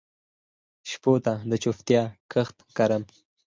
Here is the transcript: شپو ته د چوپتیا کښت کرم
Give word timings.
شپو 0.89 1.13
ته 1.25 1.33
د 1.49 1.51
چوپتیا 1.63 2.03
کښت 2.31 2.57
کرم 2.77 3.03